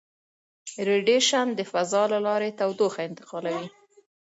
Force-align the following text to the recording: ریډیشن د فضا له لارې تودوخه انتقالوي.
ریډیشن 0.87 1.47
د 1.55 1.59
فضا 1.71 2.03
له 2.13 2.19
لارې 2.27 2.55
تودوخه 2.59 2.99
انتقالوي. 3.09 3.67